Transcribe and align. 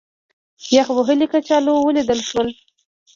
یخ 0.75 0.87
وهلي 0.97 1.27
کچالو 1.33 1.73
ولیدل 1.85 2.19
شول. 2.29 2.49